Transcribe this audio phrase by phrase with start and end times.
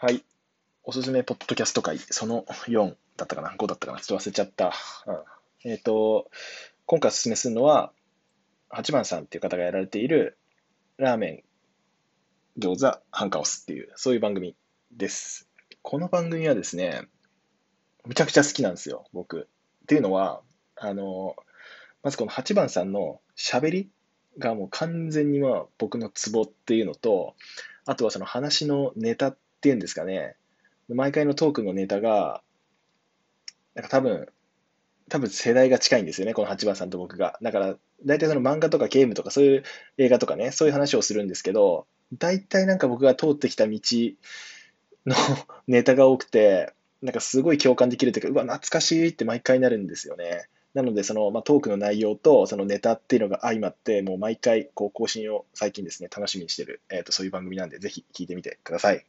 [0.00, 0.22] はい。
[0.84, 4.72] おすすめポッドキャスト会、その4だったかな ?5 だったかなちょっと忘れちゃった。
[5.08, 6.30] うん、えっ、と、
[6.86, 7.90] 今回おすすめするのは、
[8.70, 10.38] 8番さんっていう方がやられている、
[10.98, 11.44] ラーメ
[12.56, 14.54] ン、餃子、ハンカオスっていう、そういう番組
[14.92, 15.48] です。
[15.82, 17.08] この番組はですね、
[18.06, 19.48] むちゃくちゃ好きなんですよ、僕。
[19.82, 20.42] っていうのは、
[20.76, 21.34] あの、
[22.04, 23.90] まずこの8番さんの喋り
[24.38, 27.34] がもう完全にまあ僕のツボっていうのと、
[27.84, 30.36] あとはその話のネタっていうんですかね、
[30.88, 32.42] 毎回のトークのネタが、
[33.74, 34.28] なんか多分、
[35.08, 37.38] 多分世代が近いんですよね、この8番さんと僕が。
[37.42, 39.64] だから、大体その漫画とかゲームとかそういう
[39.96, 41.86] 映画とかね、そういう話をするんですけど、
[42.16, 43.80] 大体なんか僕が通ってきた道
[45.06, 45.16] の
[45.66, 46.72] ネタが多くて、
[47.02, 50.48] なんかすごい共感できるというか、うわ、懐かしいって毎回なるんですよね。
[50.74, 59.04] なので、その、まあ、トークの内容とそのネタっていうのが相まって、もう毎回こう更新を最近ですね、楽しみにしてる、えーと、そういう番組なんで、ぜひ聞いてみてください。